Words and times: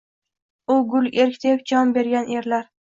U 0.75 0.79
gul 0.93 1.11
erk 1.27 1.39
deb 1.45 1.65
jon 1.73 1.95
bergan 2.01 2.37
erlar 2.41 2.71